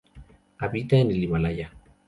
Habita 0.57 0.97
en 0.97 1.11
el 1.11 1.23
Himalaya. 1.23 1.71